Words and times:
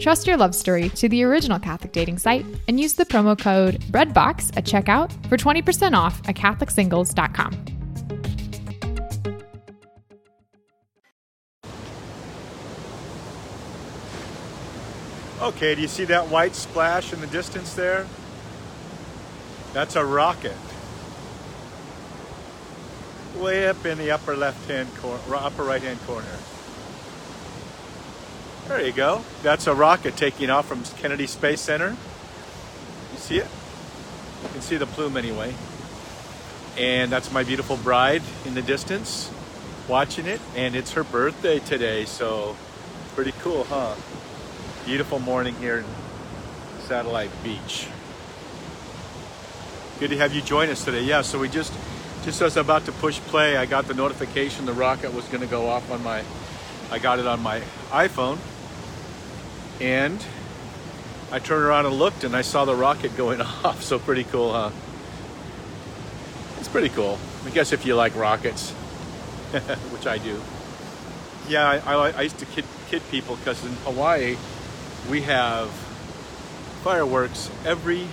Trust 0.00 0.26
your 0.26 0.38
love 0.38 0.54
story 0.54 0.88
to 0.88 1.10
the 1.10 1.22
original 1.24 1.58
Catholic 1.58 1.92
dating 1.92 2.16
site 2.16 2.46
and 2.68 2.80
use 2.80 2.94
the 2.94 3.04
promo 3.04 3.38
code 3.38 3.80
BREADBOX 3.92 4.56
at 4.56 4.64
checkout 4.64 5.12
for 5.28 5.36
20% 5.36 5.94
off 5.94 6.26
at 6.26 6.36
CatholicSingles.com. 6.36 7.66
Okay, 15.42 15.74
do 15.74 15.82
you 15.82 15.88
see 15.88 16.04
that 16.06 16.28
white 16.28 16.54
splash 16.54 17.12
in 17.12 17.20
the 17.20 17.26
distance 17.26 17.74
there? 17.74 18.06
That's 19.74 19.96
a 19.96 20.04
rocket. 20.04 20.56
Way 23.36 23.68
up 23.68 23.84
in 23.84 23.98
the 23.98 24.10
upper 24.10 24.34
left 24.34 24.66
hand 24.66 24.88
corner, 24.96 25.20
upper 25.34 25.62
right 25.62 25.82
hand 25.82 26.00
corner. 26.06 26.26
There 28.70 28.86
you 28.86 28.92
go. 28.92 29.24
That's 29.42 29.66
a 29.66 29.74
rocket 29.74 30.16
taking 30.16 30.48
off 30.48 30.68
from 30.68 30.84
Kennedy 31.00 31.26
Space 31.26 31.60
Center. 31.60 31.88
You 31.88 33.18
see 33.18 33.38
it? 33.38 33.48
You 34.44 34.48
can 34.50 34.60
see 34.60 34.76
the 34.76 34.86
plume 34.86 35.16
anyway. 35.16 35.52
And 36.78 37.10
that's 37.10 37.32
my 37.32 37.42
beautiful 37.42 37.76
bride 37.78 38.22
in 38.46 38.54
the 38.54 38.62
distance 38.62 39.28
watching 39.88 40.26
it. 40.26 40.40
And 40.54 40.76
it's 40.76 40.92
her 40.92 41.02
birthday 41.02 41.58
today, 41.58 42.04
so 42.04 42.56
pretty 43.16 43.32
cool, 43.40 43.64
huh? 43.64 43.96
Beautiful 44.86 45.18
morning 45.18 45.56
here 45.56 45.78
in 45.78 45.84
Satellite 46.82 47.32
Beach. 47.42 47.88
Good 49.98 50.10
to 50.10 50.16
have 50.18 50.32
you 50.32 50.42
join 50.42 50.68
us 50.68 50.84
today. 50.84 51.02
Yeah, 51.02 51.22
so 51.22 51.40
we 51.40 51.48
just, 51.48 51.74
just 52.22 52.40
as 52.40 52.56
about 52.56 52.84
to 52.84 52.92
push 52.92 53.18
play, 53.18 53.56
I 53.56 53.66
got 53.66 53.88
the 53.88 53.94
notification 53.94 54.64
the 54.64 54.72
rocket 54.72 55.12
was 55.12 55.26
going 55.26 55.42
to 55.42 55.50
go 55.50 55.66
off 55.66 55.90
on 55.90 56.04
my, 56.04 56.22
I 56.92 57.00
got 57.00 57.18
it 57.18 57.26
on 57.26 57.42
my 57.42 57.62
iPhone. 57.90 58.38
And 59.80 60.24
I 61.32 61.38
turned 61.38 61.64
around 61.64 61.86
and 61.86 61.94
looked 61.94 62.24
and 62.24 62.36
I 62.36 62.42
saw 62.42 62.64
the 62.64 62.74
rocket 62.74 63.16
going 63.16 63.40
off. 63.64 63.82
So 63.82 63.98
pretty 63.98 64.24
cool, 64.24 64.52
huh? 64.52 64.70
It's 66.58 66.68
pretty 66.68 66.90
cool. 66.90 67.18
I 67.46 67.50
guess 67.50 67.72
if 67.72 67.86
you 67.86 67.94
like 67.94 68.14
rockets, 68.16 68.70
which 69.90 70.06
I 70.06 70.18
do. 70.18 70.40
Yeah, 71.48 71.66
I, 71.66 71.94
I, 71.94 72.10
I 72.10 72.22
used 72.22 72.38
to 72.38 72.46
kid, 72.46 72.64
kid 72.88 73.02
people 73.10 73.36
because 73.36 73.64
in 73.64 73.72
Hawaii, 73.84 74.36
we 75.08 75.22
have 75.22 75.70
fireworks 76.84 77.50
every 77.64 78.06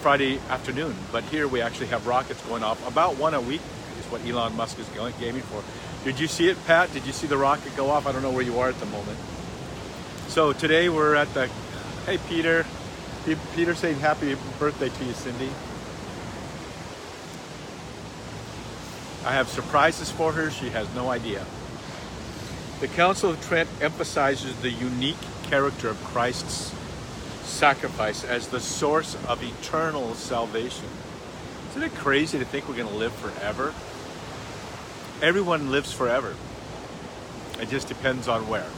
Friday 0.00 0.38
afternoon, 0.48 0.94
but 1.10 1.24
here 1.24 1.48
we 1.48 1.60
actually 1.60 1.88
have 1.88 2.06
rockets 2.06 2.40
going 2.46 2.62
off 2.62 2.86
about 2.86 3.16
one 3.16 3.34
a 3.34 3.40
week 3.40 3.60
is 3.98 4.06
what 4.06 4.24
Elon 4.26 4.56
Musk 4.56 4.78
is 4.78 4.86
going, 4.88 5.14
gaming 5.18 5.42
for. 5.42 5.62
Did 6.04 6.20
you 6.20 6.28
see 6.28 6.48
it, 6.48 6.56
Pat? 6.66 6.92
Did 6.92 7.04
you 7.06 7.12
see 7.12 7.26
the 7.26 7.36
rocket 7.36 7.76
go 7.76 7.90
off? 7.90 8.06
I 8.06 8.12
don't 8.12 8.22
know 8.22 8.30
where 8.30 8.44
you 8.44 8.58
are 8.58 8.68
at 8.68 8.78
the 8.78 8.86
moment. 8.86 9.18
So 10.28 10.52
today 10.52 10.90
we're 10.90 11.14
at 11.14 11.32
the, 11.32 11.46
hey 12.04 12.18
Peter, 12.28 12.66
Peter 13.56 13.74
saying 13.74 13.98
happy 13.98 14.36
birthday 14.58 14.90
to 14.90 15.04
you, 15.04 15.14
Cindy. 15.14 15.48
I 19.24 19.32
have 19.32 19.48
surprises 19.48 20.10
for 20.10 20.32
her. 20.32 20.50
She 20.50 20.68
has 20.68 20.86
no 20.94 21.08
idea. 21.08 21.46
The 22.80 22.88
Council 22.88 23.30
of 23.30 23.42
Trent 23.46 23.70
emphasizes 23.80 24.54
the 24.60 24.70
unique 24.70 25.16
character 25.44 25.88
of 25.88 25.96
Christ's 26.04 26.74
sacrifice 27.42 28.22
as 28.22 28.48
the 28.48 28.60
source 28.60 29.16
of 29.26 29.42
eternal 29.42 30.14
salvation. 30.14 30.88
Isn't 31.70 31.84
it 31.84 31.94
crazy 31.94 32.38
to 32.38 32.44
think 32.44 32.68
we're 32.68 32.76
going 32.76 32.86
to 32.86 32.94
live 32.94 33.14
forever? 33.14 33.72
Everyone 35.26 35.70
lives 35.70 35.90
forever. 35.90 36.36
It 37.60 37.70
just 37.70 37.88
depends 37.88 38.28
on 38.28 38.46
where. 38.46 38.68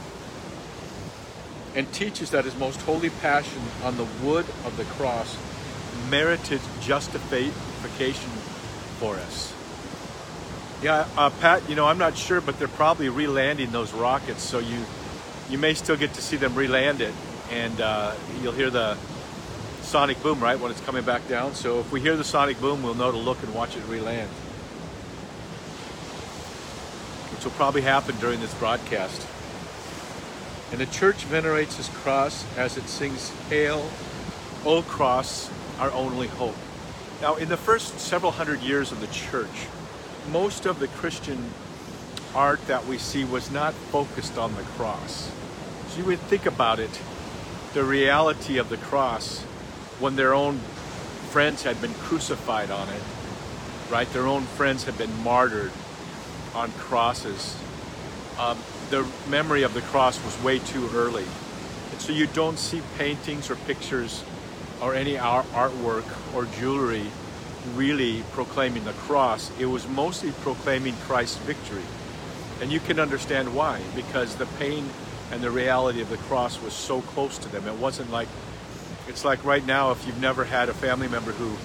And 1.73 1.91
teaches 1.93 2.31
that 2.31 2.43
his 2.43 2.57
most 2.57 2.81
holy 2.81 3.09
passion 3.09 3.61
on 3.83 3.95
the 3.95 4.05
wood 4.23 4.45
of 4.65 4.75
the 4.75 4.83
cross 4.83 5.37
merited 6.09 6.59
justification 6.81 8.29
for 8.99 9.15
us. 9.15 9.53
Yeah, 10.81 11.07
uh, 11.15 11.29
Pat, 11.29 11.69
you 11.69 11.75
know, 11.75 11.85
I'm 11.85 11.97
not 11.97 12.17
sure, 12.17 12.41
but 12.41 12.59
they're 12.59 12.67
probably 12.67 13.07
re-landing 13.07 13.71
those 13.71 13.93
rockets, 13.93 14.43
so 14.43 14.59
you 14.59 14.83
you 15.49 15.57
may 15.57 15.73
still 15.73 15.95
get 15.97 16.13
to 16.13 16.21
see 16.21 16.37
them 16.37 16.55
re-land 16.55 17.01
it, 17.01 17.13
and 17.51 17.79
uh, 17.81 18.13
you'll 18.41 18.53
hear 18.53 18.69
the 18.69 18.97
sonic 19.81 20.21
boom, 20.23 20.39
right, 20.39 20.59
when 20.59 20.71
it's 20.71 20.81
coming 20.81 21.03
back 21.03 21.27
down. 21.27 21.53
So 21.53 21.79
if 21.79 21.91
we 21.91 22.01
hear 22.01 22.15
the 22.15 22.23
sonic 22.23 22.59
boom, 22.59 22.81
we'll 22.83 22.95
know 22.95 23.11
to 23.11 23.17
look 23.17 23.43
and 23.43 23.53
watch 23.53 23.75
it 23.75 23.83
re-land. 23.87 24.29
Which 27.31 27.43
will 27.43 27.51
probably 27.51 27.81
happen 27.81 28.15
during 28.19 28.39
this 28.39 28.53
broadcast. 28.55 29.27
And 30.71 30.79
the 30.79 30.85
church 30.85 31.23
venerates 31.25 31.77
his 31.77 31.89
cross 31.89 32.45
as 32.57 32.77
it 32.77 32.87
sings, 32.87 33.29
Hail, 33.49 33.89
O 34.65 34.81
cross, 34.83 35.51
our 35.79 35.91
only 35.91 36.27
hope. 36.27 36.55
Now, 37.21 37.35
in 37.35 37.49
the 37.49 37.57
first 37.57 37.99
several 37.99 38.31
hundred 38.31 38.61
years 38.61 38.91
of 38.91 39.01
the 39.01 39.07
church, 39.07 39.67
most 40.31 40.65
of 40.65 40.79
the 40.79 40.87
Christian 40.87 41.51
art 42.33 42.65
that 42.67 42.85
we 42.87 42.97
see 42.97 43.25
was 43.25 43.51
not 43.51 43.73
focused 43.73 44.37
on 44.37 44.55
the 44.55 44.63
cross. 44.63 45.31
So 45.89 45.99
you 45.99 46.05
would 46.05 46.19
think 46.19 46.45
about 46.45 46.79
it, 46.79 47.01
the 47.73 47.83
reality 47.83 48.57
of 48.57 48.69
the 48.69 48.77
cross 48.77 49.41
when 49.99 50.15
their 50.15 50.33
own 50.33 50.59
friends 51.31 51.63
had 51.63 51.81
been 51.81 51.93
crucified 51.93 52.71
on 52.71 52.87
it, 52.89 53.01
right? 53.89 54.11
Their 54.13 54.27
own 54.27 54.43
friends 54.43 54.85
had 54.85 54.97
been 54.97 55.23
martyred 55.23 55.71
on 56.55 56.71
crosses. 56.73 57.55
Um, 58.39 58.57
the 58.91 59.07
memory 59.29 59.63
of 59.63 59.73
the 59.73 59.81
cross 59.81 60.23
was 60.23 60.43
way 60.43 60.59
too 60.59 60.89
early. 60.93 61.25
And 61.91 62.01
so 62.01 62.11
you 62.11 62.27
don't 62.27 62.59
see 62.59 62.81
paintings 62.97 63.49
or 63.49 63.55
pictures 63.55 64.23
or 64.81 64.93
any 64.93 65.17
art, 65.17 65.45
artwork 65.53 66.05
or 66.35 66.45
jewelry 66.59 67.05
really 67.75 68.23
proclaiming 68.33 68.83
the 68.83 68.93
cross. 68.93 69.51
It 69.59 69.65
was 69.65 69.87
mostly 69.87 70.31
proclaiming 70.41 70.93
Christ's 71.03 71.37
victory. 71.37 71.83
And 72.61 72.71
you 72.71 72.79
can 72.79 72.99
understand 72.99 73.55
why, 73.55 73.81
because 73.95 74.35
the 74.35 74.45
pain 74.45 74.89
and 75.31 75.41
the 75.41 75.51
reality 75.51 76.01
of 76.01 76.09
the 76.09 76.17
cross 76.17 76.61
was 76.61 76.73
so 76.73 77.01
close 77.01 77.37
to 77.39 77.49
them. 77.49 77.67
It 77.67 77.75
wasn't 77.75 78.11
like, 78.11 78.27
it's 79.07 79.23
like 79.23 79.43
right 79.45 79.65
now, 79.65 79.91
if 79.91 80.05
you've 80.05 80.21
never 80.21 80.43
had 80.43 80.69
a 80.69 80.73
family 80.73 81.07
member 81.07 81.31
who 81.31 81.55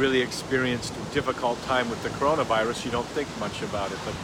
really 0.00 0.20
experienced 0.20 0.92
a 0.94 1.14
difficult 1.14 1.62
time 1.62 1.88
with 1.88 2.02
the 2.02 2.08
coronavirus, 2.10 2.84
you 2.84 2.90
don't 2.90 3.06
think 3.06 3.28
much 3.38 3.62
about 3.62 3.92
it. 3.92 3.98
But 4.04 4.14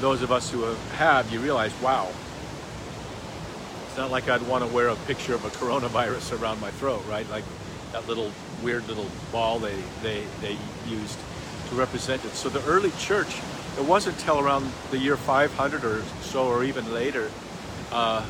those 0.00 0.22
of 0.22 0.30
us 0.30 0.50
who 0.50 0.62
have, 0.94 1.30
you 1.32 1.40
realize, 1.40 1.72
wow, 1.80 2.08
it's 3.86 3.96
not 3.96 4.10
like 4.10 4.28
I'd 4.28 4.42
want 4.42 4.64
to 4.64 4.72
wear 4.72 4.88
a 4.88 4.96
picture 4.96 5.34
of 5.34 5.44
a 5.44 5.48
coronavirus 5.48 6.40
around 6.40 6.60
my 6.60 6.70
throat, 6.70 7.02
right? 7.08 7.28
Like 7.30 7.44
that 7.92 8.06
little 8.06 8.30
weird 8.62 8.86
little 8.88 9.06
ball 9.32 9.58
they, 9.58 9.76
they, 10.02 10.22
they 10.40 10.56
used 10.86 11.18
to 11.70 11.74
represent 11.74 12.24
it. 12.24 12.30
So 12.30 12.48
the 12.48 12.64
early 12.64 12.92
church, 12.98 13.38
it 13.76 13.84
wasn't 13.84 14.16
until 14.18 14.38
around 14.38 14.70
the 14.90 14.98
year 14.98 15.16
500 15.16 15.84
or 15.84 16.02
so, 16.20 16.46
or 16.46 16.64
even 16.64 16.92
later, 16.92 17.30
uh, 17.90 18.24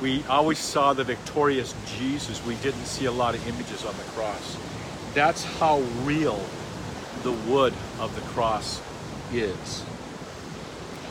we 0.00 0.22
always 0.28 0.58
saw 0.58 0.92
the 0.92 1.04
victorious 1.04 1.74
Jesus. 1.98 2.44
We 2.44 2.56
didn't 2.56 2.84
see 2.84 3.06
a 3.06 3.12
lot 3.12 3.34
of 3.34 3.46
images 3.48 3.84
on 3.84 3.96
the 3.96 4.02
cross. 4.04 4.58
That's 5.14 5.44
how 5.44 5.80
real 6.02 6.44
the 7.22 7.32
wood 7.32 7.72
of 7.98 8.14
the 8.14 8.20
cross 8.32 8.82
is. 9.32 9.82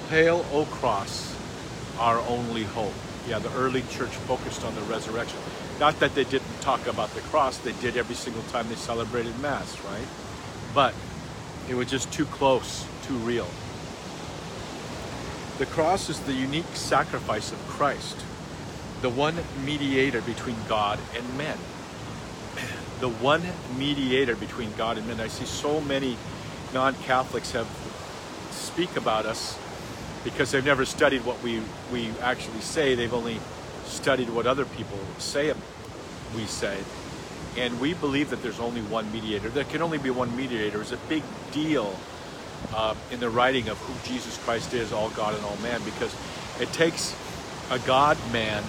Hail, 0.10 0.46
O 0.52 0.66
cross, 0.66 1.36
our 1.98 2.20
only 2.20 2.64
hope. 2.64 2.94
Yeah, 3.28 3.40
the 3.40 3.52
early 3.54 3.82
church 3.90 4.12
focused 4.12 4.64
on 4.64 4.76
the 4.76 4.82
resurrection. 4.82 5.40
Not 5.80 6.00
that 6.00 6.14
they 6.14 6.26
didn't 6.26 6.62
talk 6.62 6.86
about 6.86 7.10
the 7.16 7.22
cross, 7.22 7.58
they 7.58 7.72
did 7.74 7.98
every 7.98 8.14
single 8.14 8.44
time 8.44 8.70
they 8.70 8.76
celebrated 8.76 9.38
Mass, 9.40 9.80
right? 9.86 10.08
But 10.76 10.94
it 11.68 11.74
was 11.74 11.90
just 11.90 12.12
too 12.14 12.26
close, 12.26 12.86
too 13.04 13.16
real. 13.16 13.48
The 15.58 15.66
cross 15.66 16.10
is 16.10 16.20
the 16.20 16.34
unique 16.34 16.76
sacrifice 16.76 17.52
of 17.52 17.58
Christ, 17.68 18.18
the 19.02 19.10
one 19.10 19.36
mediator 19.66 20.22
between 20.22 20.58
God 20.68 21.00
and 21.16 21.38
men. 21.38 21.58
The 23.02 23.10
one 23.10 23.42
mediator 23.78 24.38
between 24.38 24.72
God 24.78 24.98
and 24.98 25.06
men. 25.06 25.20
I 25.20 25.28
see 25.28 25.44
so 25.44 25.82
many 25.82 26.16
non-Catholics 26.74 27.52
have 27.52 27.68
speak 28.52 28.96
about 28.96 29.26
us 29.26 29.60
because 30.26 30.52
they've 30.52 30.66
never 30.66 30.84
studied 30.84 31.24
what 31.24 31.42
we, 31.42 31.62
we 31.94 32.10
actually 32.22 32.60
say. 32.60 32.96
They've 32.96 33.14
only 33.14 33.40
studied 33.86 34.30
what 34.30 34.48
other 34.48 34.66
people 34.66 34.98
say 35.20 35.54
we 36.36 36.46
say. 36.46 36.78
And 37.58 37.80
we 37.80 37.94
believe 37.94 38.32
that 38.32 38.44
there's 38.44 38.60
only 38.60 38.82
one 38.82 39.10
mediator. 39.14 39.48
There 39.48 39.64
can 39.64 39.82
only 39.82 40.00
be 40.00 40.10
one 40.10 40.36
mediator. 40.36 40.82
It's 40.82 40.92
a 40.92 40.98
big 41.08 41.24
deal 41.52 41.96
uh, 42.74 42.96
in 43.12 43.20
the 43.20 43.30
writing 43.30 43.70
of 43.70 43.78
who 43.78 44.10
Jesus 44.10 44.38
Christ 44.40 44.74
is, 44.74 44.92
all 44.92 45.10
God 45.12 45.36
and 45.36 45.46
all 45.46 45.56
man, 45.58 45.82
because 45.86 46.14
it 46.60 46.74
takes 46.74 47.16
a 47.70 47.80
God 47.80 48.18
man 48.34 48.64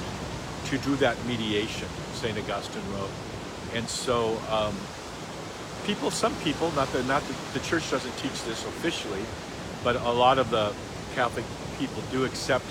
to 0.66 0.78
do 0.78 0.94
that 0.96 1.16
mediation, 1.26 1.88
St. 2.14 2.38
Augustine 2.38 2.82
wrote. 2.92 3.10
And 3.74 3.88
so, 3.88 4.38
um, 4.50 4.76
people, 5.86 6.10
some 6.10 6.34
people, 6.36 6.70
not 6.72 6.92
the, 6.92 7.02
not 7.04 7.22
the, 7.22 7.58
the 7.58 7.64
church 7.64 7.90
doesn't 7.90 8.16
teach 8.18 8.44
this 8.44 8.64
officially, 8.66 9.22
but 9.82 9.96
a 9.96 10.10
lot 10.10 10.38
of 10.38 10.50
the 10.50 10.72
Catholic 11.16 11.46
people 11.78 12.02
do 12.12 12.26
accept 12.26 12.66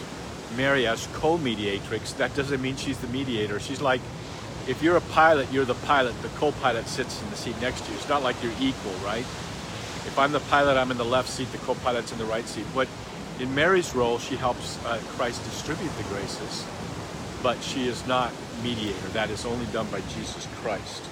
Mary 0.55 0.85
as 0.85 1.07
co-mediatrix. 1.13 2.13
That 2.13 2.33
doesn't 2.35 2.61
mean 2.61 2.75
she's 2.75 2.99
the 2.99 3.07
mediator. 3.07 3.59
She's 3.59 3.81
like, 3.81 4.01
if 4.67 4.83
you're 4.83 4.97
a 4.97 5.01
pilot, 5.01 5.51
you're 5.51 5.65
the 5.65 5.73
pilot. 5.73 6.13
The 6.21 6.29
co-pilot 6.29 6.87
sits 6.87 7.21
in 7.23 7.29
the 7.31 7.35
seat 7.35 7.59
next 7.59 7.81
to 7.85 7.91
you. 7.91 7.97
It's 7.97 8.07
not 8.07 8.21
like 8.21 8.41
you're 8.43 8.53
equal, 8.61 8.93
right? 9.03 9.25
If 10.05 10.17
I'm 10.19 10.31
the 10.31 10.39
pilot, 10.41 10.77
I'm 10.77 10.91
in 10.91 10.97
the 10.97 11.03
left 11.05 11.27
seat. 11.27 11.51
The 11.51 11.57
co-pilot's 11.57 12.11
in 12.11 12.19
the 12.19 12.25
right 12.25 12.47
seat. 12.47 12.65
But 12.75 12.87
in 13.39 13.53
Mary's 13.55 13.95
role, 13.95 14.19
she 14.19 14.35
helps 14.35 14.83
uh, 14.85 14.99
Christ 15.17 15.43
distribute 15.43 15.91
the 15.97 16.03
graces, 16.03 16.65
but 17.41 17.61
she 17.63 17.87
is 17.87 18.05
not 18.05 18.31
mediator. 18.63 19.07
That 19.09 19.31
is 19.31 19.43
only 19.45 19.65
done 19.73 19.87
by 19.87 20.01
Jesus 20.01 20.47
Christ. 20.61 21.03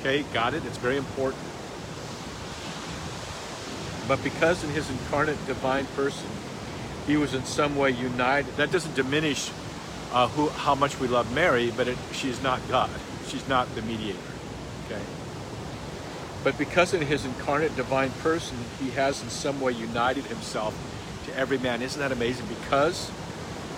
Okay, 0.00 0.22
got 0.34 0.52
it? 0.52 0.64
It's 0.66 0.76
very 0.76 0.98
important. 0.98 1.42
But 4.06 4.22
because 4.22 4.62
in 4.62 4.70
his 4.70 4.90
incarnate 4.90 5.38
divine 5.46 5.86
person, 5.96 6.28
he 7.06 7.16
was 7.16 7.34
in 7.34 7.44
some 7.44 7.76
way 7.76 7.90
united, 7.90 8.56
that 8.56 8.72
doesn't 8.72 8.94
diminish 8.94 9.50
uh, 10.12 10.28
who, 10.28 10.48
how 10.48 10.74
much 10.74 10.98
we 11.00 11.08
love 11.08 11.32
Mary, 11.34 11.72
but 11.76 11.88
it, 11.88 11.98
she's 12.12 12.42
not 12.42 12.60
God. 12.68 12.90
She's 13.26 13.46
not 13.48 13.74
the 13.74 13.82
mediator. 13.82 14.18
Okay? 14.86 15.02
But 16.44 16.56
because 16.58 16.94
in 16.94 17.02
his 17.02 17.24
incarnate 17.24 17.74
divine 17.74 18.10
person, 18.10 18.56
he 18.80 18.90
has 18.90 19.22
in 19.22 19.28
some 19.28 19.60
way 19.60 19.72
united 19.72 20.24
himself 20.24 20.74
to 21.26 21.36
every 21.36 21.58
man. 21.58 21.82
Isn't 21.82 22.00
that 22.00 22.12
amazing? 22.12 22.46
Because 22.46 23.10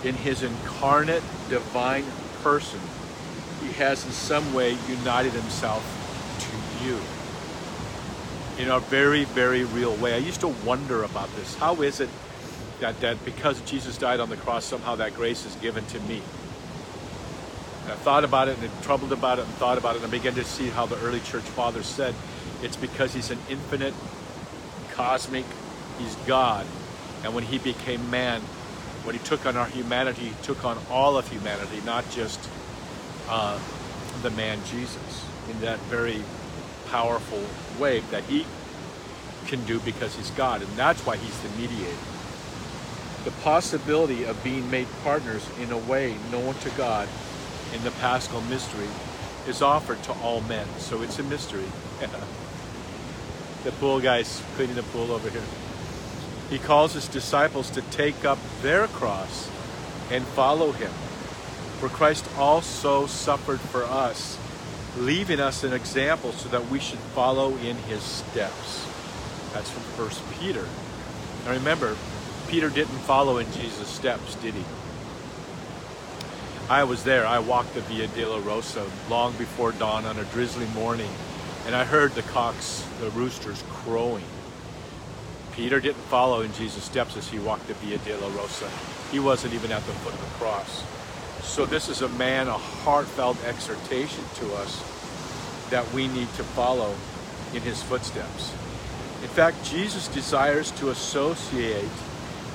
in 0.03 0.15
his 0.15 0.43
incarnate 0.43 1.23
divine 1.49 2.05
person, 2.43 2.79
he 3.61 3.71
has 3.73 4.05
in 4.05 4.11
some 4.11 4.53
way 4.53 4.77
united 4.87 5.33
himself 5.33 5.83
to 6.39 6.85
you 6.85 6.99
in 8.59 8.69
a 8.69 8.79
very, 8.79 9.23
very 9.23 9.63
real 9.63 9.95
way. 9.95 10.13
I 10.13 10.17
used 10.17 10.41
to 10.41 10.47
wonder 10.47 11.03
about 11.03 11.33
this. 11.35 11.55
How 11.55 11.81
is 11.81 11.99
it 11.99 12.09
that, 12.79 12.99
that 13.01 13.23
because 13.25 13.59
Jesus 13.61 13.97
died 13.97 14.19
on 14.19 14.29
the 14.29 14.37
cross, 14.37 14.65
somehow 14.65 14.95
that 14.95 15.15
grace 15.15 15.45
is 15.45 15.55
given 15.55 15.85
to 15.87 15.99
me? 16.01 16.21
And 17.83 17.91
I 17.91 17.95
thought 17.95 18.23
about 18.23 18.47
it 18.47 18.57
and 18.59 18.83
troubled 18.83 19.11
about 19.11 19.39
it 19.39 19.45
and 19.45 19.53
thought 19.55 19.77
about 19.77 19.95
it 19.95 20.03
and 20.03 20.07
I 20.07 20.11
began 20.11 20.35
to 20.35 20.43
see 20.43 20.67
how 20.67 20.85
the 20.85 20.97
early 20.99 21.19
church 21.21 21.43
fathers 21.43 21.85
said 21.85 22.13
it's 22.63 22.75
because 22.75 23.13
he's 23.13 23.31
an 23.31 23.39
infinite, 23.49 23.93
cosmic, 24.91 25.45
he's 25.99 26.15
God. 26.27 26.65
And 27.23 27.33
when 27.35 27.43
he 27.43 27.57
became 27.59 28.09
man, 28.09 28.41
when 29.03 29.15
he 29.15 29.23
took 29.23 29.45
on 29.45 29.55
our 29.55 29.67
humanity, 29.67 30.23
he 30.23 30.33
took 30.43 30.65
on 30.65 30.77
all 30.89 31.17
of 31.17 31.29
humanity, 31.29 31.81
not 31.85 32.09
just 32.09 32.39
uh, 33.29 33.59
the 34.21 34.31
man 34.31 34.59
Jesus, 34.65 35.25
in 35.49 35.59
that 35.61 35.79
very 35.81 36.21
powerful 36.89 37.43
way 37.79 37.99
that 38.11 38.23
he 38.23 38.45
can 39.45 39.63
do 39.65 39.79
because 39.79 40.15
he's 40.15 40.31
God. 40.31 40.61
And 40.61 40.71
that's 40.71 41.05
why 41.05 41.15
he's 41.17 41.39
the 41.41 41.49
mediator. 41.61 42.16
The 43.27 43.33
possibility 43.43 44.23
of 44.23 44.41
being 44.41 44.71
made 44.71 44.87
partners 45.03 45.45
in 45.59 45.69
a 45.73 45.77
way 45.77 46.15
known 46.31 46.53
to 46.53 46.69
God 46.77 47.09
in 47.75 47.83
the 47.83 47.91
paschal 47.91 48.39
mystery 48.43 48.87
is 49.45 49.61
offered 49.61 50.01
to 50.03 50.13
all 50.13 50.39
men. 50.39 50.65
So 50.77 51.01
it's 51.01 51.19
a 51.19 51.23
mystery. 51.23 51.65
the 53.65 53.73
pool 53.73 53.99
guy's 53.99 54.41
cleaning 54.55 54.77
the 54.77 54.83
pool 54.83 55.11
over 55.11 55.29
here. 55.29 55.43
He 56.49 56.57
calls 56.57 56.93
his 56.93 57.09
disciples 57.09 57.69
to 57.71 57.81
take 57.81 58.23
up 58.23 58.39
their 58.61 58.87
cross 58.87 59.51
and 60.09 60.23
follow 60.27 60.71
him. 60.71 60.91
For 61.81 61.89
Christ 61.89 62.25
also 62.37 63.07
suffered 63.07 63.59
for 63.59 63.83
us, 63.83 64.37
leaving 64.95 65.41
us 65.41 65.65
an 65.65 65.73
example 65.73 66.31
so 66.31 66.47
that 66.47 66.69
we 66.69 66.79
should 66.79 66.99
follow 67.13 67.57
in 67.57 67.75
his 67.75 68.03
steps. 68.03 68.87
That's 69.51 69.69
from 69.69 69.83
First 69.97 70.23
Peter. 70.39 70.65
Now 71.43 71.51
remember, 71.51 71.97
Peter 72.47 72.69
didn't 72.69 72.99
follow 72.99 73.39
in 73.39 73.51
Jesus' 73.51 73.89
steps, 73.89 74.35
did 74.35 74.53
he? 74.53 74.63
I 76.69 76.83
was 76.83 77.03
there. 77.03 77.25
I 77.25 77.39
walked 77.39 77.73
the 77.73 77.81
Via 77.81 78.07
Dolorosa 78.07 78.89
long 79.09 79.33
before 79.37 79.71
dawn 79.73 80.05
on 80.05 80.17
a 80.17 80.23
drizzly 80.25 80.65
morning, 80.67 81.09
and 81.65 81.75
I 81.75 81.83
heard 81.83 82.11
the 82.13 82.23
cocks, 82.23 82.85
the 82.99 83.09
roosters, 83.11 83.63
crowing. 83.69 84.23
Peter 85.53 85.79
didn't 85.79 86.03
follow 86.03 86.41
in 86.41 86.53
Jesus' 86.53 86.83
steps 86.83 87.17
as 87.17 87.27
he 87.27 87.39
walked 87.39 87.67
the 87.67 87.73
Via 87.75 87.97
Dolorosa. 87.99 88.69
He 89.11 89.19
wasn't 89.19 89.53
even 89.53 89.71
at 89.71 89.85
the 89.85 89.93
foot 89.93 90.13
of 90.13 90.19
the 90.19 90.35
cross. 90.35 90.83
So 91.43 91.65
this 91.65 91.89
is 91.89 92.01
a 92.01 92.09
man, 92.09 92.47
a 92.47 92.53
heartfelt 92.53 93.43
exhortation 93.45 94.23
to 94.35 94.53
us 94.55 95.67
that 95.69 95.91
we 95.93 96.07
need 96.07 96.27
to 96.35 96.43
follow 96.43 96.93
in 97.53 97.61
his 97.61 97.81
footsteps. 97.83 98.51
In 99.21 99.29
fact, 99.29 99.63
Jesus 99.65 100.07
desires 100.09 100.71
to 100.71 100.89
associate 100.89 101.89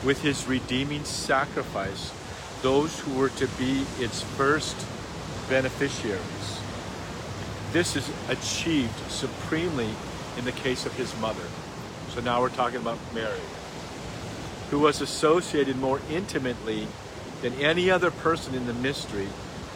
with 0.04 0.22
his 0.22 0.46
redeeming 0.46 1.04
sacrifice 1.04 2.12
those 2.62 2.98
who 3.00 3.14
were 3.14 3.28
to 3.30 3.46
be 3.58 3.84
its 3.98 4.22
first 4.22 4.76
beneficiaries. 5.48 6.60
This 7.72 7.96
is 7.96 8.10
achieved 8.28 8.96
supremely 9.10 9.88
in 10.38 10.44
the 10.44 10.52
case 10.52 10.86
of 10.86 10.92
his 10.94 11.18
mother. 11.20 11.44
So 12.10 12.20
now 12.20 12.40
we're 12.40 12.50
talking 12.50 12.80
about 12.80 12.98
Mary, 13.14 13.40
who 14.70 14.78
was 14.78 15.00
associated 15.00 15.76
more 15.78 16.00
intimately 16.10 16.86
than 17.40 17.54
any 17.54 17.90
other 17.90 18.10
person 18.10 18.54
in 18.54 18.66
the 18.66 18.74
mystery 18.74 19.28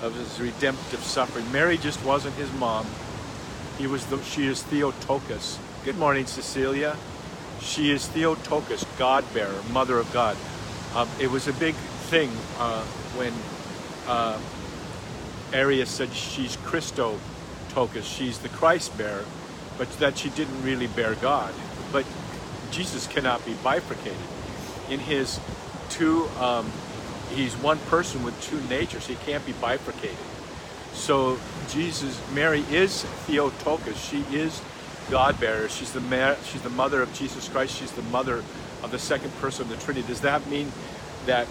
of 0.02 0.14
his 0.14 0.40
redemptive 0.40 1.00
suffering. 1.00 1.50
Mary 1.50 1.78
just 1.78 2.04
wasn't 2.04 2.34
his 2.34 2.52
mom. 2.54 2.86
He 3.78 3.86
was 3.86 4.06
the, 4.06 4.22
she 4.22 4.46
is 4.46 4.62
Theotokos. 4.62 5.58
Good 5.84 5.98
morning, 5.98 6.26
Cecilia. 6.26 6.96
She 7.60 7.90
is 7.90 8.06
Theotokos, 8.08 8.84
God 8.98 9.24
bearer, 9.34 9.62
mother 9.70 9.98
of 9.98 10.12
God. 10.12 10.36
Um, 10.94 11.08
it 11.20 11.30
was 11.30 11.48
a 11.48 11.52
big 11.54 11.74
thing 11.74 12.30
uh, 12.58 12.82
when 13.16 13.32
uh, 14.06 14.38
Arius 15.52 15.90
said 15.90 16.12
she's 16.12 16.56
Christotokos, 16.58 18.04
she's 18.04 18.38
the 18.38 18.48
Christ 18.48 18.96
bearer, 18.96 19.24
but 19.78 19.90
that 19.98 20.18
she 20.18 20.30
didn't 20.30 20.62
really 20.62 20.86
bear 20.86 21.14
God. 21.16 21.52
But 21.92 22.06
Jesus 22.70 23.06
cannot 23.06 23.44
be 23.44 23.54
bifurcated. 23.62 24.16
In 24.88 25.00
his 25.00 25.40
two, 25.90 26.28
um, 26.40 26.70
he's 27.34 27.54
one 27.56 27.78
person 27.90 28.22
with 28.22 28.40
two 28.42 28.60
natures. 28.68 29.06
He 29.06 29.16
can't 29.16 29.44
be 29.44 29.52
bifurcated. 29.52 30.16
So 30.92 31.38
Jesus, 31.68 32.20
Mary 32.32 32.64
is 32.70 33.04
Theotokos. 33.26 33.98
She 33.98 34.24
is 34.32 34.62
God 35.10 35.38
bearer. 35.40 35.68
She's 35.68 35.92
the 35.92 36.00
ma- 36.00 36.36
she's 36.44 36.62
the 36.62 36.70
mother 36.70 37.02
of 37.02 37.12
Jesus 37.12 37.48
Christ. 37.48 37.76
She's 37.76 37.92
the 37.92 38.02
mother 38.02 38.42
of 38.82 38.90
the 38.90 38.98
second 38.98 39.32
person 39.36 39.62
of 39.62 39.68
the 39.68 39.76
Trinity. 39.76 40.06
Does 40.06 40.20
that 40.22 40.46
mean 40.48 40.72
that 41.26 41.46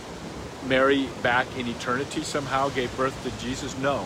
Mary 0.67 1.07
back 1.21 1.47
in 1.57 1.67
eternity 1.67 2.23
somehow 2.23 2.69
gave 2.69 2.95
birth 2.97 3.21
to 3.23 3.43
Jesus? 3.43 3.77
No. 3.77 4.05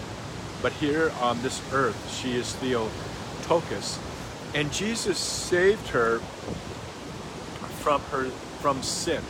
But 0.61 0.73
here 0.73 1.11
on 1.21 1.41
this 1.41 1.61
earth, 1.71 2.13
she 2.13 2.35
is 2.35 2.53
Theotokos. 2.55 3.97
And 4.53 4.71
Jesus 4.73 5.17
saved 5.17 5.87
her 5.89 6.19
from 7.79 8.01
her 8.11 8.29
from 8.59 8.81
sin. 8.83 9.23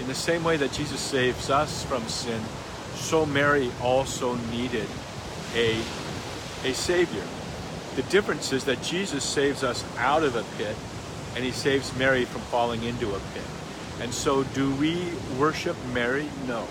In 0.00 0.06
the 0.06 0.14
same 0.14 0.44
way 0.44 0.56
that 0.56 0.72
Jesus 0.72 1.00
saves 1.00 1.50
us 1.50 1.84
from 1.84 2.06
sin, 2.06 2.40
so 2.94 3.26
Mary 3.26 3.70
also 3.82 4.34
needed 4.52 4.86
a, 5.54 5.80
a 6.64 6.74
savior. 6.74 7.24
The 7.98 8.04
difference 8.04 8.52
is 8.52 8.62
that 8.66 8.80
Jesus 8.80 9.24
saves 9.24 9.64
us 9.64 9.84
out 9.96 10.22
of 10.22 10.36
a 10.36 10.44
pit 10.56 10.76
and 11.34 11.44
he 11.44 11.50
saves 11.50 11.92
Mary 11.98 12.26
from 12.26 12.42
falling 12.42 12.84
into 12.84 13.08
a 13.08 13.18
pit. 13.34 13.42
And 14.00 14.14
so 14.14 14.44
do 14.44 14.72
we 14.76 15.10
worship 15.36 15.76
Mary? 15.92 16.28
No. 16.46 16.64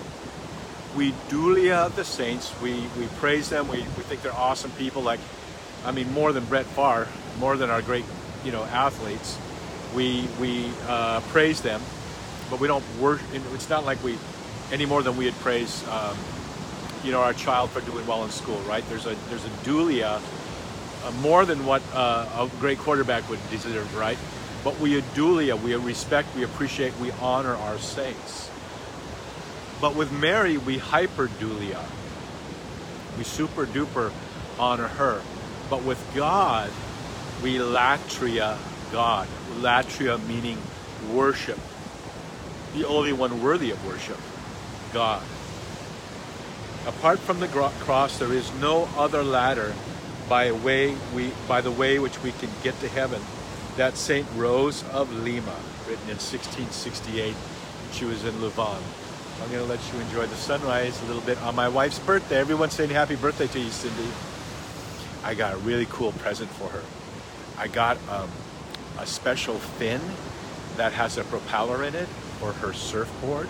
We 0.95 1.11
dulia 1.27 1.93
the 1.93 2.05
saints. 2.05 2.55
We, 2.61 2.75
we 2.97 3.07
praise 3.17 3.49
them. 3.49 3.67
We, 3.67 3.79
we 3.79 4.03
think 4.03 4.21
they're 4.21 4.31
awesome 4.31 4.71
people 4.77 5.01
like, 5.01 5.19
I 5.83 5.91
mean, 5.91 6.09
more 6.13 6.31
than 6.31 6.45
Brett 6.45 6.65
Favre, 6.65 7.09
more 7.39 7.57
than 7.57 7.69
our 7.69 7.81
great, 7.81 8.05
you 8.45 8.53
know, 8.53 8.63
athletes. 8.63 9.37
We, 9.93 10.29
we 10.39 10.71
uh, 10.87 11.19
praise 11.27 11.61
them, 11.61 11.81
but 12.49 12.61
we 12.61 12.69
don't 12.69 12.85
worship. 13.01 13.27
It's 13.53 13.69
not 13.69 13.83
like 13.83 14.01
we, 14.01 14.17
any 14.71 14.85
more 14.85 15.03
than 15.03 15.17
we'd 15.17 15.33
praise, 15.39 15.85
um, 15.89 16.15
you 17.03 17.11
know, 17.11 17.19
our 17.19 17.33
child 17.33 17.71
for 17.71 17.81
doing 17.81 18.07
well 18.07 18.23
in 18.23 18.29
school, 18.29 18.59
right? 18.61 18.87
There's 18.87 19.07
a, 19.07 19.15
there's 19.27 19.43
a 19.43 19.49
dulia, 19.65 20.21
more 21.11 21.45
than 21.45 21.65
what 21.65 21.81
uh, 21.93 22.47
a 22.49 22.59
great 22.59 22.79
quarterback 22.79 23.29
would 23.29 23.39
deserve, 23.49 23.95
right? 23.95 24.17
But 24.63 24.79
we 24.79 25.01
adulia, 25.01 25.61
we 25.61 25.73
respect, 25.75 26.35
we 26.35 26.43
appreciate, 26.43 26.97
we 26.99 27.11
honor 27.11 27.55
our 27.55 27.77
saints. 27.77 28.49
But 29.79 29.95
with 29.95 30.11
Mary, 30.11 30.57
we 30.57 30.77
hyperdulia. 30.77 31.83
We 33.17 33.23
super 33.23 33.65
duper 33.65 34.11
honor 34.59 34.87
her. 34.87 35.21
But 35.69 35.83
with 35.83 36.03
God, 36.15 36.71
we 37.43 37.57
latria 37.57 38.57
God. 38.91 39.27
Latria 39.59 40.25
meaning 40.27 40.57
worship. 41.11 41.59
The 42.75 42.87
only 42.87 43.13
one 43.13 43.41
worthy 43.41 43.71
of 43.71 43.85
worship, 43.85 44.19
God. 44.93 45.23
Apart 46.85 47.19
from 47.19 47.39
the 47.39 47.47
cross, 47.47 48.17
there 48.17 48.31
is 48.31 48.51
no 48.55 48.87
other 48.97 49.23
ladder 49.23 49.73
by 50.29 50.51
way 50.51 50.95
we 51.13 51.31
by 51.47 51.61
the 51.61 51.71
way 51.71 51.99
which 51.99 52.21
we 52.23 52.31
can 52.33 52.49
get 52.63 52.79
to 52.81 52.87
heaven. 52.87 53.21
That 53.77 53.95
Saint 53.95 54.27
Rose 54.35 54.83
of 54.89 55.13
Lima, 55.13 55.55
written 55.87 56.09
in 56.09 56.17
1668, 56.17 57.35
she 57.91 58.05
was 58.05 58.25
in 58.25 58.41
Louvain. 58.41 58.81
I'm 59.41 59.51
going 59.51 59.63
to 59.63 59.69
let 59.69 59.79
you 59.93 59.99
enjoy 59.99 60.25
the 60.25 60.35
sunrise 60.35 60.99
a 61.03 61.05
little 61.05 61.21
bit 61.21 61.39
on 61.43 61.53
my 61.53 61.69
wife's 61.69 61.99
birthday. 61.99 62.39
Everyone's 62.39 62.73
saying 62.73 62.89
happy 62.89 63.15
birthday 63.15 63.45
to 63.45 63.59
you, 63.59 63.69
Cindy. 63.69 64.09
I 65.23 65.35
got 65.35 65.53
a 65.53 65.57
really 65.57 65.85
cool 65.91 66.11
present 66.13 66.49
for 66.49 66.69
her. 66.69 66.83
I 67.55 67.67
got 67.67 67.97
um, 68.09 68.31
a 68.97 69.05
special 69.05 69.55
fin 69.59 70.01
that 70.77 70.91
has 70.93 71.17
a 71.17 71.23
propeller 71.25 71.83
in 71.83 71.93
it 71.93 72.07
for 72.39 72.51
her 72.53 72.73
surfboard, 72.73 73.47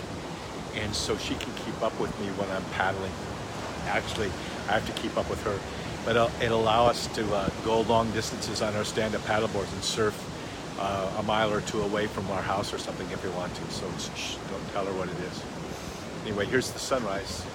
and 0.76 0.94
so 0.94 1.18
she 1.18 1.36
can 1.36 1.54
keep 1.66 1.82
up 1.82 1.98
with 2.02 2.18
me 2.20 2.28
when 2.32 2.50
I'm 2.52 2.66
paddling. 2.72 3.12
Actually, 3.88 4.32
I 4.68 4.74
have 4.74 4.86
to 4.94 5.02
keep 5.02 5.16
up 5.18 5.30
with 5.30 5.42
her, 5.44 5.58
but 6.08 6.32
it'll, 6.42 6.62
allow 6.62 6.86
us 6.86 7.08
to 7.08 7.36
uh, 7.36 7.50
go 7.66 7.82
long 7.82 8.10
distances 8.12 8.62
on 8.62 8.74
our 8.78 8.86
stand-up 8.86 9.20
paddleboards 9.24 9.74
and 9.74 9.84
surf 9.84 10.16
uh, 10.80 11.12
a 11.18 11.24
mile 11.24 11.54
or 11.54 11.60
two 11.60 11.82
away 11.82 12.08
from 12.08 12.26
our 12.32 12.42
house 12.42 12.74
or 12.74 12.78
something 12.78 13.06
if 13.12 13.22
we 13.26 13.30
want 13.32 13.54
to. 13.54 13.62
So 13.72 13.86
shh, 14.16 14.38
don't 14.50 14.66
tell 14.72 14.86
her 14.86 14.94
what 14.94 15.10
it 15.10 15.20
is. 15.20 15.44
Anyway, 16.26 16.46
here's 16.46 16.72
the 16.72 16.80
sunrise. 16.80 17.46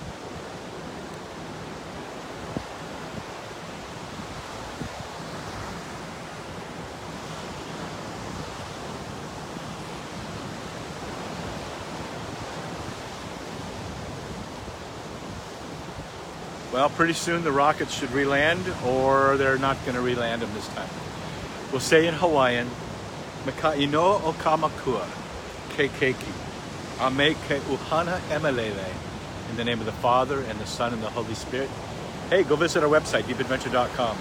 Well, 16.73 16.89
pretty 16.89 17.13
soon 17.13 17.45
the 17.45 17.53
rockets 17.53 17.93
should 17.93 18.11
re-land, 18.13 18.65
or 18.87 19.37
they're 19.37 19.59
not 19.59 19.77
going 19.85 19.95
to 19.95 20.01
re-land 20.01 20.41
them 20.41 20.51
this 20.55 20.67
time. 20.69 20.89
We'll 21.71 21.81
say 21.81 22.07
in 22.07 22.15
Hawaiian, 22.15 22.69
Maka 23.45 23.79
ino 23.79 24.01
o 24.01 24.35
kamakua, 24.39 25.05
ke 25.71 25.91
keiki, 26.01 26.33
ame 26.99 27.35
ke 27.35 27.61
uhana 27.69 28.19
emelele, 28.31 28.87
in 29.51 29.57
the 29.57 29.65
name 29.65 29.81
of 29.81 29.87
the 29.87 29.93
Father, 29.93 30.41
and 30.41 30.59
the 30.59 30.67
Son, 30.67 30.95
and 30.95 31.03
the 31.03 31.11
Holy 31.11 31.35
Spirit. 31.35 31.69
Hey, 32.31 32.43
go 32.43 32.57
visit 32.57 32.83
our 32.83 32.89
website, 32.89 33.25
deepadventure.com. 33.25 34.17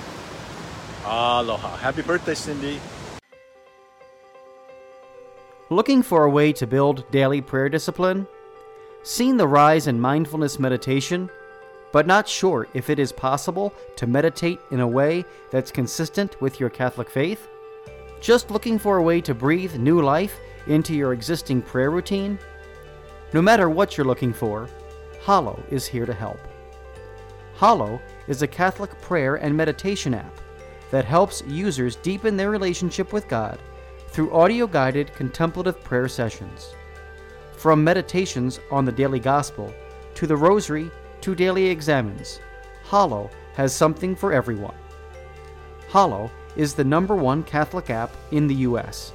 Aloha. 1.05 1.77
Happy 1.77 2.01
birthday, 2.01 2.33
Cindy. 2.33 2.81
Looking 5.69 6.03
for 6.03 6.25
a 6.25 6.29
way 6.29 6.51
to 6.53 6.67
build 6.67 7.09
daily 7.11 7.39
prayer 7.39 7.69
discipline? 7.69 8.27
Seen 9.03 9.37
the 9.37 9.47
rise 9.47 9.87
in 9.87 10.01
mindfulness 10.01 10.59
meditation, 10.59 11.29
but 11.91 12.07
not 12.07 12.27
sure 12.27 12.67
if 12.73 12.89
it 12.89 12.99
is 12.99 13.11
possible 13.11 13.73
to 13.95 14.07
meditate 14.07 14.59
in 14.71 14.79
a 14.79 14.87
way 14.87 15.25
that's 15.49 15.71
consistent 15.71 16.39
with 16.41 16.59
your 16.59 16.69
Catholic 16.69 17.09
faith? 17.09 17.47
Just 18.21 18.51
looking 18.51 18.77
for 18.77 18.97
a 18.97 19.03
way 19.03 19.19
to 19.21 19.33
breathe 19.33 19.75
new 19.75 20.01
life 20.01 20.39
into 20.67 20.93
your 20.93 21.13
existing 21.13 21.61
prayer 21.61 21.91
routine? 21.91 22.37
No 23.33 23.41
matter 23.41 23.69
what 23.69 23.97
you're 23.97 24.05
looking 24.05 24.33
for, 24.33 24.69
Hallow 25.25 25.61
is 25.69 25.85
here 25.85 26.05
to 26.05 26.13
help. 26.13 26.39
Hallow 27.55 28.01
is 28.27 28.41
a 28.41 28.47
Catholic 28.47 28.99
prayer 29.01 29.35
and 29.35 29.55
meditation 29.55 30.13
app 30.13 30.35
that 30.89 31.05
helps 31.05 31.43
users 31.47 31.95
deepen 31.97 32.35
their 32.35 32.49
relationship 32.49 33.13
with 33.13 33.27
God 33.27 33.59
through 34.07 34.33
audio 34.33 34.67
guided 34.67 35.13
contemplative 35.13 35.81
prayer 35.83 36.07
sessions. 36.07 36.73
From 37.53 37.83
meditations 37.83 38.59
on 38.71 38.83
the 38.83 38.91
daily 38.91 39.19
gospel 39.19 39.73
to 40.15 40.27
the 40.27 40.35
rosary 40.35 40.91
to 41.21 41.35
daily 41.35 41.67
examines, 41.67 42.39
Hallow 42.89 43.29
has 43.55 43.73
something 43.73 44.15
for 44.15 44.33
everyone. 44.33 44.75
Hallow 45.89 46.31
is 46.55 46.73
the 46.73 46.83
number 46.83 47.15
one 47.15 47.43
Catholic 47.43 47.89
app 47.89 48.11
in 48.31 48.47
the 48.47 48.55
US. 48.55 49.13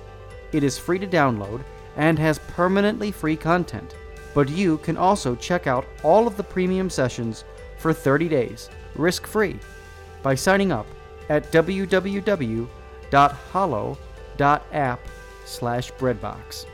It 0.53 0.63
is 0.63 0.79
free 0.79 0.99
to 0.99 1.07
download 1.07 1.63
and 1.97 2.19
has 2.19 2.39
permanently 2.39 3.11
free 3.11 3.37
content, 3.37 3.95
but 4.35 4.49
you 4.49 4.79
can 4.79 4.97
also 4.97 5.35
check 5.35 5.67
out 5.67 5.87
all 6.03 6.27
of 6.27 6.37
the 6.37 6.43
premium 6.43 6.91
sessions 6.91 7.45
for 7.79 7.93
30 7.93 8.29
days, 8.29 8.71
risk 8.95 9.27
free, 9.27 9.59
by 10.23 10.35
signing 10.35 10.73
up 10.73 10.87
at 11.29 11.51
www.hallow.app 11.53 12.69
slash 15.45 15.93
breadbox. 15.93 16.67